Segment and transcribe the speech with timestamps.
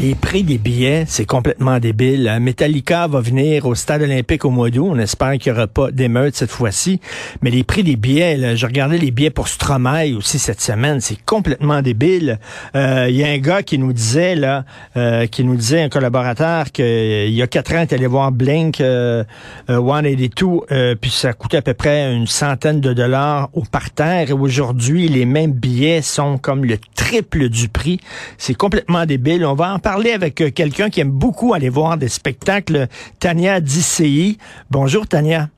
[0.00, 2.36] Les prix des billets, c'est complètement débile.
[2.40, 4.88] Metallica va venir au stade olympique au mois d'août.
[4.90, 7.00] On espère qu'il n'y aura pas d'émeute cette fois-ci.
[7.42, 11.00] Mais les prix des billets, là, je regardais les billets pour Stromae aussi cette semaine.
[11.00, 12.40] C'est complètement débile.
[12.74, 14.64] Euh, il y a un gars qui nous disait, là,
[14.96, 18.32] euh, qui nous disait, un collaborateur, qu'il euh, y a quatre ans, il allé voir
[18.32, 19.22] Blink euh,
[19.68, 24.28] 182, puis ça coûtait à peu près une centaine de dollars au parterre.
[24.28, 28.00] Et aujourd'hui, les mêmes billets sont comme le triple du prix.
[28.38, 29.46] C'est complètement débile.
[29.46, 32.86] On va en parler avec euh, quelqu'un qui aime beaucoup aller voir des spectacles,
[33.20, 34.38] Tania DCI.
[34.70, 35.48] Bonjour, Tania.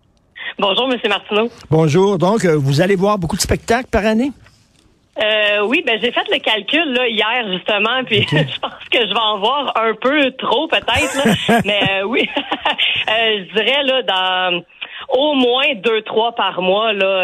[0.59, 0.99] Bonjour, M.
[1.09, 1.49] Martineau.
[1.71, 2.19] Bonjour.
[2.19, 4.33] Donc, euh, vous allez voir beaucoup de spectacles par année?
[5.19, 9.15] Euh, oui, ben j'ai fait le calcul là hier justement, puis je pense que je
[9.15, 12.29] vais en voir un peu trop peut-être, mais oui,
[13.09, 14.63] je dirais là dans
[15.09, 17.23] au moins deux, trois par mois, là,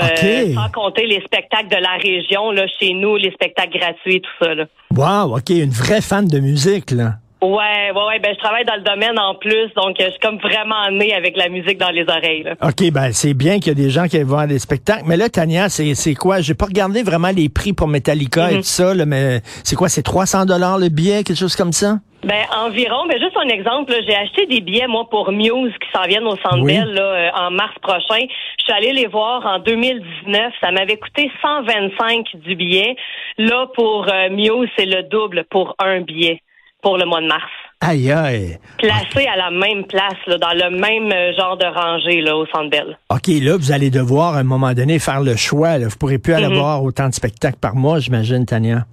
[0.54, 4.54] sans compter les spectacles de la région, là, chez nous, les spectacles gratuits, tout ça.
[4.54, 4.64] Là.
[4.94, 7.14] Wow, OK, une vraie fan de musique, là.
[7.42, 8.20] Ouais, ouais, ouais.
[8.20, 11.36] Ben, je travaille dans le domaine en plus, donc je suis comme vraiment née avec
[11.36, 12.44] la musique dans les oreilles.
[12.44, 12.54] Là.
[12.62, 15.02] OK, ben c'est bien qu'il y a des gens qui aillent voir des spectacles.
[15.06, 16.40] Mais là, Tania, c'est, c'est quoi?
[16.40, 18.60] J'ai pas regardé vraiment les prix pour Metallica et mhm.
[18.60, 19.88] tout ça, là, mais c'est quoi?
[19.88, 21.96] C'est 300 dollars le billet, quelque chose comme ça?
[22.22, 26.06] Ben environ, mais juste un exemple, j'ai acheté des billets moi pour Muse qui s'en
[26.06, 28.24] viennent au Centre Bell là, euh, en mars prochain.
[28.58, 32.94] Je suis allée les voir en 2019, ça m'avait coûté 125 du billet.
[33.38, 36.40] Là pour euh, Muse, c'est le double pour un billet
[36.82, 37.50] pour le mois de mars.
[37.80, 38.58] Aïe aïe.
[38.78, 42.46] Placé à la même place, là, dans le même euh, genre de rangée là, au
[42.46, 42.96] Centre Bell.
[43.10, 45.78] OK, là, vous allez devoir à un moment donné faire le choix.
[45.78, 45.88] Là.
[45.88, 46.58] Vous pourrez plus aller mhm.
[46.58, 48.86] voir autant de spectacles par mois, j'imagine, Tania.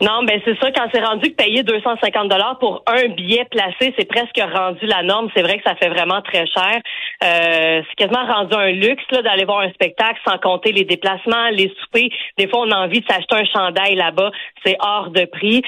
[0.00, 0.70] Non, ben c'est ça.
[0.72, 5.02] Quand c'est rendu que payer 250 dollars pour un billet placé, c'est presque rendu la
[5.02, 5.30] norme.
[5.34, 6.80] C'est vrai que ça fait vraiment très cher.
[7.22, 11.48] Euh, c'est quasiment rendu un luxe là d'aller voir un spectacle sans compter les déplacements,
[11.50, 12.10] les soupers.
[12.36, 14.30] Des fois, on a envie de s'acheter un chandail là-bas.
[14.64, 15.62] C'est hors de prix.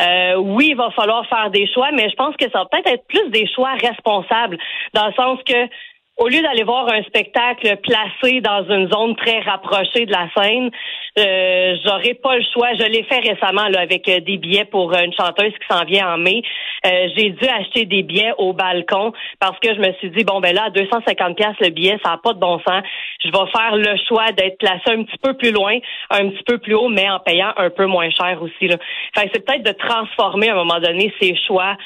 [0.00, 2.92] Euh, oui, il va falloir faire des choix, mais je pense que ça va peut-être
[2.92, 4.58] être plus des choix responsables,
[4.94, 5.68] dans le sens que
[6.18, 10.70] au lieu d'aller voir un spectacle placé dans une zone très rapprochée de la scène,
[11.18, 12.74] euh, j'aurais pas le choix.
[12.74, 16.14] Je l'ai fait récemment là, avec euh, des billets pour une chanteuse qui s'en vient
[16.14, 16.42] en mai.
[16.86, 20.40] Euh, j'ai dû acheter des billets au balcon parce que je me suis dit bon
[20.40, 22.82] ben là à 250 pièces le billet, ça n'a pas de bon sens.
[23.24, 25.78] Je vais faire le choix d'être placé un petit peu plus loin,
[26.10, 28.66] un petit peu plus haut, mais en payant un peu moins cher aussi.
[28.68, 28.76] Là.
[29.16, 31.76] Enfin, c'est peut-être de transformer à un moment donné ces choix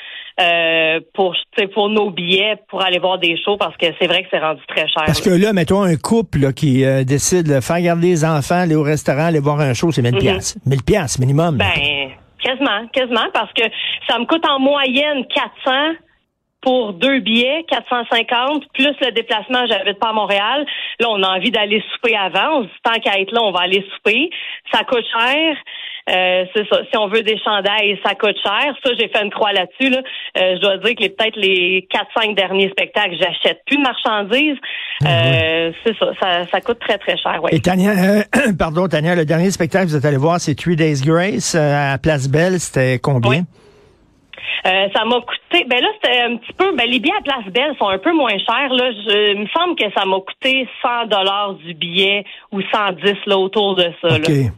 [0.41, 1.35] euh, pour
[1.75, 4.63] pour nos billets pour aller voir des shows parce que c'est vrai que c'est rendu
[4.67, 5.05] très cher.
[5.07, 8.75] Parce que là, mettons un couple qui euh, décide de faire garder les enfants, aller
[8.75, 10.59] au restaurant, aller voir un show, c'est 1000 pièces.
[10.67, 11.59] 1000 pièces minimum.
[11.59, 12.13] Ben
[12.43, 13.63] quasiment, quasiment parce que
[14.09, 15.97] ça me coûte en moyenne 400
[16.63, 20.65] pour deux billets, 450, plus le déplacement, j'habite pas à Montréal.
[21.01, 22.61] Là, on a envie d'aller souper avant.
[22.61, 24.31] On se dit, tant qu'à être là, on va aller souper.
[24.73, 25.57] Ça coûte cher.
[26.11, 26.81] Euh, c'est ça.
[26.91, 28.75] Si on veut des chandails, ça coûte cher.
[28.85, 29.91] Ça, j'ai fait une croix là-dessus.
[29.91, 30.03] Là.
[30.39, 33.83] Euh, je dois dire que les, peut-être les quatre, cinq derniers spectacles, j'achète plus de
[33.83, 34.59] marchandises.
[35.05, 36.61] Ah euh, c'est ça, ça, ça.
[36.61, 37.41] coûte très, très cher.
[37.43, 37.55] Ouais.
[37.55, 37.93] Et Tania,
[38.59, 41.99] pardon, Tania, le dernier spectacle que vous êtes allé voir, c'est Three Days Grace à
[41.99, 42.59] Place Belle.
[42.59, 43.45] C'était combien?
[44.65, 45.65] ça m'a coûté.
[45.69, 46.77] Ben là, c'était un petit peu.
[46.77, 48.73] Ben les billets à Place Belle sont un peu moins chers.
[48.73, 53.27] Là, je, il me semble que ça m'a coûté 100 dollars du billet ou 110
[53.27, 54.15] là autour de ça.
[54.17, 54.51] Okay.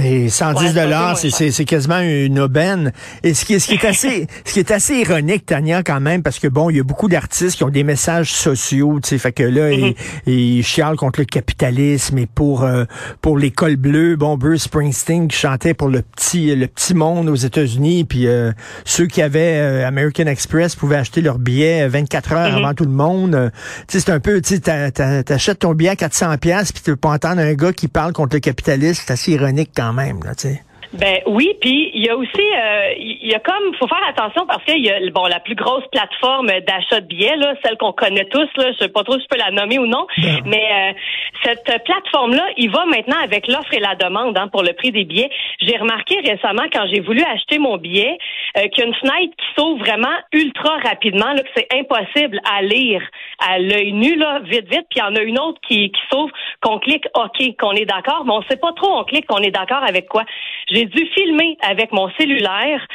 [0.00, 2.92] Et 110 dollars, c'est quasiment une aubaine.
[3.24, 6.00] Et ce qui, est, ce qui est assez, ce qui est assez ironique, Tania, quand
[6.00, 9.08] même, parce que bon, il y a beaucoup d'artistes qui ont des messages sociaux, tu
[9.08, 9.94] sais, fait que là, mm-hmm.
[10.26, 12.84] ils, chialent contre le capitalisme et pour euh,
[13.22, 17.34] pour l'école bleue, bon, Bruce Springsteen qui chantait pour le petit le petit monde aux
[17.34, 18.52] États-Unis, puis euh,
[18.84, 22.56] ceux qui avaient euh, American Express pouvaient acheter leur billet 24 heures mm-hmm.
[22.56, 23.50] avant tout le monde.
[23.88, 26.92] tu sais, c'est un peu, tu sais, t'achètes ton billet à 400 pièces puis tu
[26.92, 30.22] peux pas entendre un gars qui parle contre le capitalisme, c'est assez ironique quand même,
[30.24, 30.62] là, tu sais.
[30.94, 34.46] Ben oui, puis il y a aussi, euh, il y a comme, faut faire attention
[34.46, 37.92] parce qu'il y a bon la plus grosse plateforme d'achat de billets là, celle qu'on
[37.92, 40.40] connaît tous là, je sais pas trop si je peux la nommer ou non, ben.
[40.46, 40.92] mais euh,
[41.44, 44.90] cette plateforme là, il va maintenant avec l'offre et la demande hein, pour le prix
[44.90, 45.30] des billets.
[45.60, 48.16] J'ai remarqué récemment quand j'ai voulu acheter mon billet
[48.56, 52.40] euh, qu'il y a une fenêtre qui s'ouvre vraiment ultra rapidement, là, que c'est impossible
[52.50, 53.02] à lire
[53.46, 56.00] à l'œil nu là, vite vite, puis il y en a une autre qui, qui
[56.10, 56.32] s'ouvre
[56.62, 59.50] qu'on clique OK, qu'on est d'accord, mais on sait pas trop on clique qu'on est
[59.50, 60.24] d'accord avec quoi.
[60.70, 62.86] J'ai dû filmer avec mon cellulaire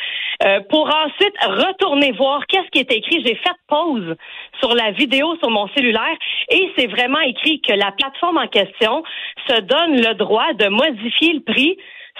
[0.43, 3.23] euh, pour ensuite retourner voir qu'est-ce qui est écrit.
[3.25, 4.15] J'ai fait pause
[4.59, 6.17] sur la vidéo sur mon cellulaire
[6.49, 9.03] et c'est vraiment écrit que la plateforme en question
[9.47, 11.77] se donne le droit de modifier le prix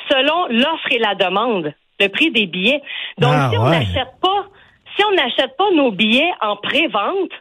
[0.10, 2.81] selon l'offre et la demande, le prix des billets.
[3.18, 4.48] Donc, ah, si on n'achète pas,
[4.95, 7.31] si on n'achète pas nos billets en pré-vente,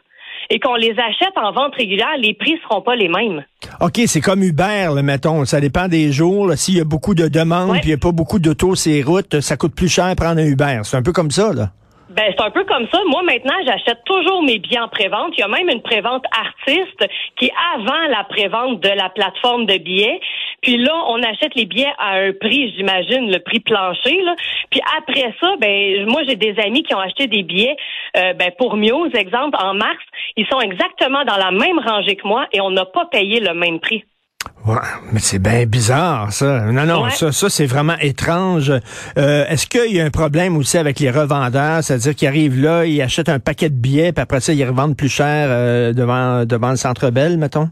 [0.49, 3.43] et qu'on les achète en vente régulière, les prix seront pas les mêmes.
[3.81, 5.45] OK, c'est comme Uber, là, mettons.
[5.45, 6.51] Ça dépend des jours.
[6.53, 9.39] S'il y a beaucoup de demandes puis il n'y a pas beaucoup d'autos les routes,
[9.41, 10.81] ça coûte plus cher prendre un Uber.
[10.83, 11.69] C'est un peu comme ça, là.
[12.09, 12.99] Ben, c'est un peu comme ça.
[13.07, 15.33] Moi, maintenant, j'achète toujours mes billets en prévente.
[15.35, 19.65] Il y a même une prévente artiste qui est avant la prévente de la plateforme
[19.65, 20.19] de billets.
[20.61, 24.21] Puis là, on achète les billets à un prix, j'imagine, le prix plancher.
[24.21, 24.35] Là.
[24.69, 27.75] Puis après ça, ben moi, j'ai des amis qui ont acheté des billets
[28.17, 30.03] euh, ben, pour Muse, exemple, en mars.
[30.35, 33.53] Ils sont exactement dans la même rangée que moi et on n'a pas payé le
[33.53, 34.03] même prix.
[34.65, 34.75] Ouais,
[35.11, 36.61] mais c'est bien bizarre, ça.
[36.71, 38.71] Non, non, ça, ça c'est vraiment étrange.
[39.17, 41.83] Euh, Est-ce qu'il y a un problème aussi avec les revendeurs?
[41.83, 44.97] C'est-à-dire qu'ils arrivent là, ils achètent un paquet de billets, puis après ça, ils revendent
[44.97, 47.69] plus cher euh, devant, devant le Centre Bell, mettons?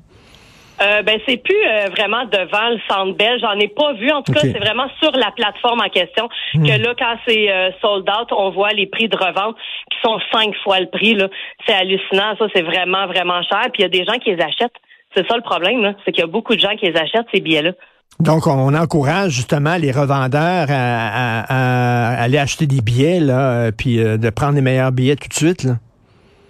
[0.82, 3.40] Euh, ben c'est plus euh, vraiment devant le Centre Bell.
[3.40, 4.12] J'en ai pas vu.
[4.12, 6.66] En tout cas, c'est vraiment sur la plateforme en question hmm.
[6.66, 9.56] que là, quand c'est euh, sold out, on voit les prix de revente
[9.92, 11.14] qui sont cinq fois le prix.
[11.14, 11.28] Là,
[11.68, 12.36] c'est hallucinant.
[12.40, 13.64] Ça, c'est vraiment vraiment cher.
[13.74, 14.76] Puis il y a des gens qui les achètent.
[15.16, 17.42] C'est ça le problème, c'est qu'il y a beaucoup de gens qui les achètent, ces
[17.42, 17.72] billets-là.
[18.20, 24.18] Donc, on encourage justement les revendeurs à, aller acheter des billets, là, euh, puis euh,
[24.18, 25.64] de prendre les meilleurs billets tout de suite.
[25.64, 25.74] Là.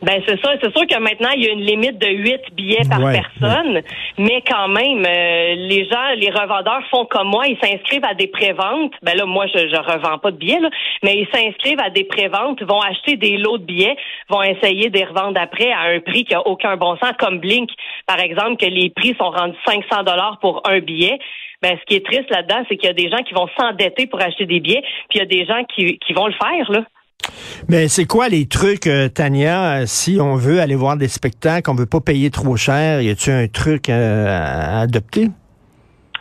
[0.01, 2.88] Ben c'est ça, c'est sûr que maintenant il y a une limite de 8 billets
[2.89, 3.81] par personne,
[4.18, 8.27] mais quand même euh, les gens, les revendeurs font comme moi, ils s'inscrivent à des
[8.27, 8.94] préventes.
[9.03, 10.69] Ben là moi je je revends pas de billets là,
[11.03, 13.95] mais ils s'inscrivent à des préventes, vont acheter des lots de billets,
[14.30, 17.39] vont essayer de les revendre après à un prix qui a aucun bon sens comme
[17.39, 17.69] Blink
[18.07, 21.19] par exemple que les prix sont rendus 500 dollars pour un billet.
[21.62, 24.07] Ben, ce qui est triste là-dedans, c'est qu'il y a des gens qui vont s'endetter
[24.07, 26.71] pour acheter des billets, puis il y a des gens qui, qui vont le faire,
[26.71, 26.83] là.
[27.68, 31.76] Mais c'est quoi les trucs, euh, Tania, si on veut aller voir des spectacles, on
[31.76, 35.30] veut pas payer trop cher, y a-t-il un truc euh, à adopter?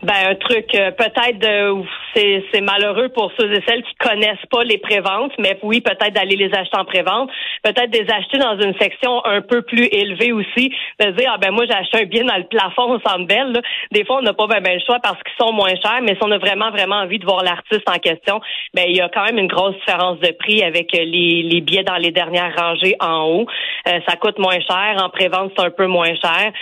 [0.03, 1.83] Ben un truc euh, peut-être de
[2.15, 6.15] c'est c'est malheureux pour ceux et celles qui connaissent pas les préventes, mais oui peut-être
[6.15, 7.31] d'aller les acheter en prévente,
[7.63, 11.51] peut-être des acheter dans une section un peu plus élevée aussi, de dire ah ben
[11.51, 13.61] moi j'ai acheté un bien dans le plafond au Centre Bell.
[13.93, 16.15] Des fois on n'a pas ben, ben, le choix parce qu'ils sont moins chers, mais
[16.15, 18.41] si on a vraiment vraiment envie de voir l'artiste en question,
[18.73, 21.85] ben il y a quand même une grosse différence de prix avec les, les billets
[21.85, 23.47] dans les dernières rangées en haut.
[23.87, 26.53] Euh, ça coûte moins cher, en prévente c'est un peu moins cher.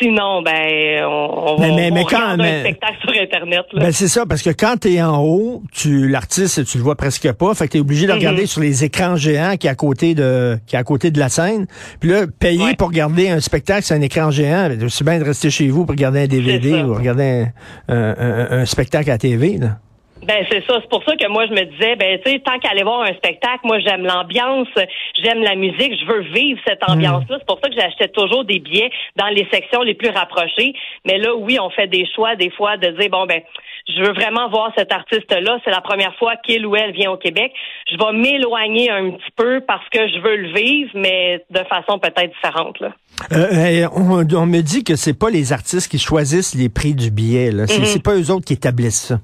[0.00, 2.36] Sinon ben on, va mais, mais, quand,
[3.00, 3.64] sur Internet.
[3.74, 6.96] Ben c'est ça, parce que quand tu es en haut, tu l'artiste, tu le vois
[6.96, 7.54] presque pas.
[7.54, 8.18] Fait que tu es obligé de mhm.
[8.18, 11.18] regarder sur les écrans géants qui est à côté de qui est à côté de
[11.18, 11.66] la scène.
[12.00, 15.50] Puis là, payer pour regarder un spectacle sur un écran géant, c'est bien de rester
[15.50, 17.46] chez vous pour regarder un DVD ou regarder
[17.88, 19.58] un, spectacle à TV.
[19.58, 19.78] Là.
[20.22, 22.58] Ben c'est ça, c'est pour ça que moi je me disais ben tu sais tant
[22.58, 24.68] qu'aller voir un spectacle, moi j'aime l'ambiance,
[25.22, 26.92] j'aime la musique, je veux vivre cette hmm.
[26.92, 30.10] ambiance là, c'est pour ça que j'achetais toujours des billets dans les sections les plus
[30.10, 30.74] rapprochées,
[31.06, 33.40] mais là oui, on fait des choix des fois de dire bon ben
[33.88, 37.12] je veux vraiment voir cet artiste là, c'est la première fois qu'il ou elle vient
[37.12, 37.52] au Québec,
[37.90, 41.98] je vais m'éloigner un petit peu parce que je veux le vivre mais de façon
[41.98, 42.92] peut-être différente là.
[43.32, 47.10] Euh, on, on, me dit que c'est pas les artistes qui choisissent les prix du
[47.10, 48.02] billet là, c'est mm-hmm.
[48.02, 49.18] pas eux autres qui établissent ça.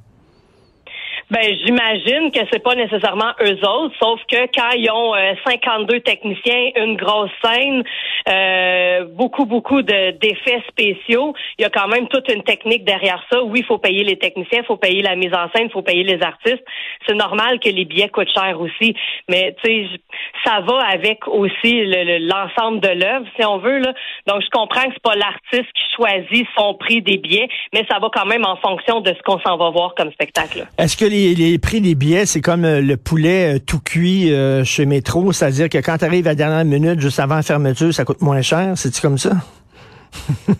[1.34, 5.14] Ben, j'imagine que c'est pas nécessairement eux autres, sauf que quand ils ont
[5.44, 7.82] 52 euh, techniciens, une grosse scène,
[8.28, 13.20] euh, beaucoup, beaucoup de, d'effets spéciaux, il y a quand même toute une technique derrière
[13.32, 13.42] ça.
[13.42, 15.82] Oui, il faut payer les techniciens, il faut payer la mise en scène, il faut
[15.82, 16.64] payer les artistes.
[17.04, 18.94] C'est normal que les billets coûtent cher aussi,
[19.28, 20.00] mais tu sais,
[20.44, 21.84] ça va avec aussi
[22.20, 23.78] l'ensemble de l'œuvre, si on veut.
[23.78, 23.92] Là.
[24.28, 27.98] Donc, je comprends que c'est pas l'artiste qui choisit son prix des billets, mais ça
[27.98, 30.64] va quand même en fonction de ce qu'on s'en va voir comme spectacle.
[30.78, 31.23] Est-ce que les,
[31.58, 35.68] prix des billets, c'est comme euh, le poulet euh, tout cuit euh, chez Métro, c'est-à-dire
[35.68, 38.42] que quand tu arrives à la dernière minute, juste avant la fermeture, ça coûte moins
[38.42, 39.32] cher, c'est-tu comme ça?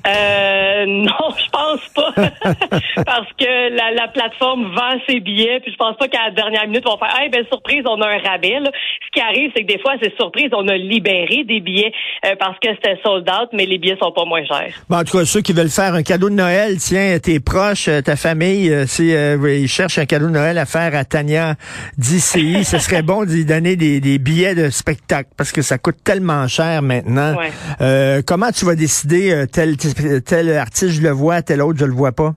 [0.07, 2.13] Euh, non, je pense pas.
[3.07, 6.67] Parce que la, la, plateforme vend ses billets, puis je pense pas qu'à la dernière
[6.67, 8.59] minute, on va faire Hey, ben surprise, on a un rabais.
[8.65, 11.93] Ce qui arrive, c'est que des fois, c'est surprise, on a libéré des billets
[12.27, 14.75] euh, parce que c'était sold out, mais les billets sont pas moins chers.
[14.89, 17.89] Bon, en tout cas, ceux qui veulent faire un cadeau de Noël, tiens, tes proches,
[17.89, 21.55] euh, ta famille, euh, si ils cherchent un cadeau de Noël à faire à Tania
[21.97, 25.97] d'ICI, ce serait bon d'y donner des, des, billets de spectacle parce que ça coûte
[26.05, 27.37] tellement cher maintenant.
[28.27, 29.77] comment tu vas décider tel,
[30.25, 32.35] tel artiste, je le vois, tel autre, je le vois pas?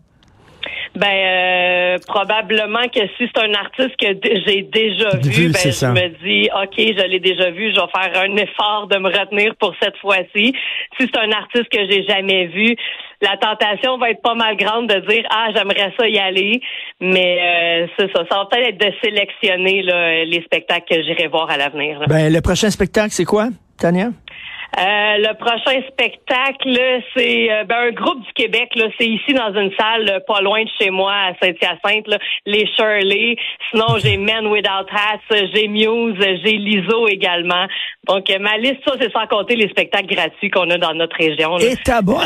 [0.95, 4.07] Ben euh, probablement que si c'est un artiste que
[4.47, 8.23] j'ai déjà vu, ben, je me dis OK, je l'ai déjà vu, je vais faire
[8.23, 10.53] un effort de me retenir pour cette fois-ci.
[10.99, 12.75] Si c'est un artiste que j'ai jamais vu,
[13.21, 16.61] la tentation va être pas mal grande de dire ah j'aimerais ça y aller,
[16.99, 19.83] mais euh, c'est ça, ça va peut-être être de sélectionner
[20.25, 21.99] les spectacles que j'irai voir à l'avenir.
[22.07, 24.09] Ben le prochain spectacle c'est quoi, Tania?
[24.75, 24.81] Euh,
[25.17, 26.77] le prochain spectacle,
[27.15, 28.69] c'est euh, ben, un groupe du Québec.
[28.75, 32.19] Là, c'est ici dans une salle euh, pas loin de chez moi à Saint-Hyacinthe.
[32.45, 33.38] Les Shirley.
[33.71, 37.65] Sinon, j'ai Men Without Hats, j'ai Muse, j'ai Liso également.
[38.07, 41.57] Donc, ma liste, ça, c'est sans compter les spectacles gratuits qu'on a dans notre région.
[41.59, 42.19] Et bon.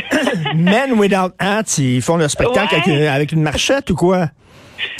[0.54, 2.74] Men Without Hats, ils font le spectacle
[3.08, 4.26] avec une marchette ou quoi?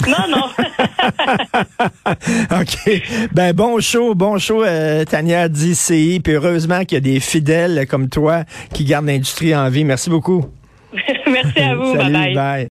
[0.07, 0.49] Non, non.
[2.61, 3.03] OK.
[3.33, 6.21] Ben, bon show, bon show, euh, Tania d'ICI.
[6.23, 9.85] Puis heureusement qu'il y a des fidèles comme toi qui gardent l'industrie en vie.
[9.85, 10.45] Merci beaucoup.
[11.27, 11.95] Merci à vous.
[12.13, 12.35] bye.
[12.35, 12.69] bye.